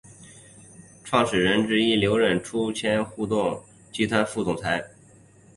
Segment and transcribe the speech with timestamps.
[1.03, 3.61] 创始人之一刘韧出任千橡互动
[3.91, 4.83] 集团副总裁。